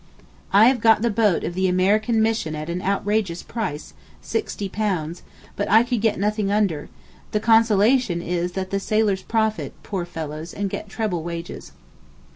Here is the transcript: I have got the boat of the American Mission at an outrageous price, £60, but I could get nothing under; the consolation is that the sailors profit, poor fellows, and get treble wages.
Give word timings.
I 0.51 0.65
have 0.65 0.81
got 0.81 1.03
the 1.03 1.11
boat 1.11 1.43
of 1.43 1.53
the 1.53 1.67
American 1.67 2.23
Mission 2.23 2.55
at 2.55 2.71
an 2.71 2.81
outrageous 2.81 3.43
price, 3.43 3.93
£60, 4.23 5.21
but 5.55 5.69
I 5.69 5.83
could 5.83 6.01
get 6.01 6.17
nothing 6.19 6.51
under; 6.51 6.89
the 7.33 7.39
consolation 7.39 8.19
is 8.19 8.53
that 8.53 8.71
the 8.71 8.79
sailors 8.79 9.21
profit, 9.21 9.73
poor 9.83 10.05
fellows, 10.05 10.55
and 10.55 10.71
get 10.71 10.89
treble 10.89 11.21
wages. 11.21 11.73